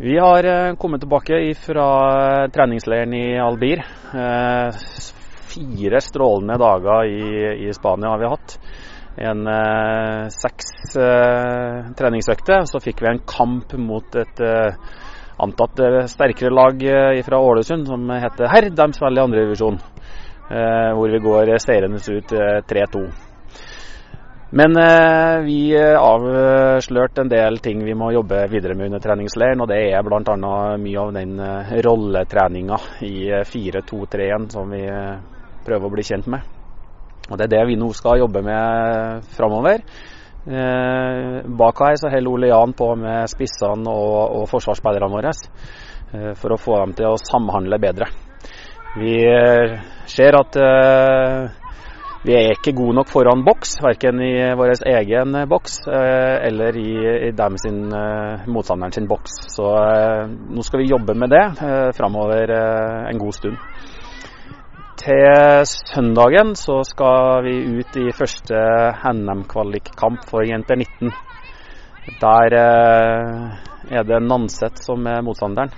[0.00, 3.78] Vi har eh, kommet tilbake fra treningsleiren i Albir.
[4.14, 4.74] Eh,
[5.54, 7.04] fire strålende dager
[7.68, 8.58] i, Spania har vi hatt.
[9.16, 10.96] En eh, seks
[11.98, 12.66] treningsøkter.
[12.66, 14.42] Så fikk vi en kamp mot et
[15.38, 16.82] antatt sterkere lag
[17.26, 18.66] fra Ålesund som heter Herr.
[18.74, 19.78] De spiller i andredivisjon,
[20.50, 22.34] eh, hvor vi går seirende ut
[22.66, 23.06] 3-2.
[24.54, 29.64] Men eh, vi avslørte en del ting vi må jobbe videre med under treningsleiren.
[29.64, 30.34] Og det er bl.a.
[30.78, 33.14] mye av den eh, rolletreninga i
[33.50, 35.16] 4-2-3-en som vi eh,
[35.66, 36.46] prøver å bli kjent med.
[37.30, 39.82] Og Det er det vi nå skal jobbe med framover.
[40.44, 46.32] Eh, bak her så holder Ole Jan på med spissene og, og forsvarsspillerne våre eh,
[46.38, 48.10] for å få dem til å samhandle bedre.
[49.00, 51.63] Vi eh, ser at eh,
[52.24, 57.30] vi er ikke gode nok foran boks, verken i vår egen boks eh, eller i,
[57.36, 59.42] dem sin, eh, motstanderen sin boks.
[59.52, 59.68] Så
[60.48, 61.44] nå skal vi jobbe med det
[61.98, 62.54] framover
[63.10, 63.60] en god stund.
[65.04, 68.56] Til søndagen så skal vi ut i første
[69.12, 71.12] NM-kvalikkamp for jenter 19.
[72.20, 75.72] Der eh, er det Nanset som er motstanderen.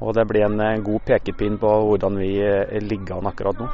[0.00, 3.68] Og det blir en eh, god pekepinn på hvordan vi eh, ligger an akkurat nå.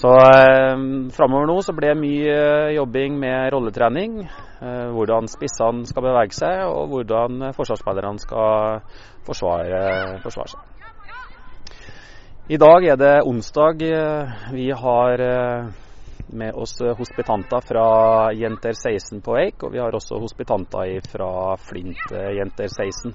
[0.00, 0.76] Så eh,
[1.12, 2.38] framover nå så blir det mye
[2.76, 4.22] jobbing med rolletrening.
[4.24, 8.80] Eh, hvordan spissene skal bevege seg, og hvordan forsvarsspillerne skal
[9.28, 9.84] forsvare,
[10.24, 10.66] forsvare seg.
[12.50, 13.84] I dag er det onsdag.
[14.50, 15.68] Vi har eh,
[16.32, 22.10] med oss hospitanter fra Jenter 16 på Eik, og vi har også hospitanter fra Flint
[22.14, 23.14] eh, Jenter 16.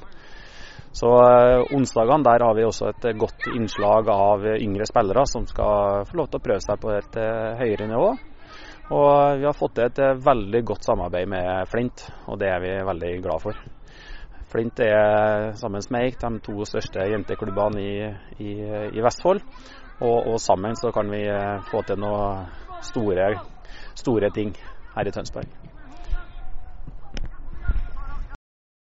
[0.95, 6.05] Så eh, onsdagene der har vi også et godt innslag av yngre spillere som skal
[6.07, 7.19] få lov til å prøve seg på et
[7.59, 8.13] høyere nivå.
[8.95, 12.75] Og vi har fått til et veldig godt samarbeid med Flint, og det er vi
[12.85, 13.59] veldig glad for.
[14.55, 17.95] Flint er sammen med Eik de to største jenteklubbene i,
[18.45, 18.51] i,
[18.93, 19.41] i Vestfold.
[19.99, 21.25] Og, og, sammen så kan vi
[21.69, 22.45] få til noen
[22.83, 23.29] store,
[23.95, 24.53] store ting
[24.95, 25.74] her i Tønsberg.